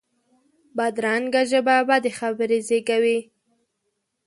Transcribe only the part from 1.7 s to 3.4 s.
بدې خبرې زېږوي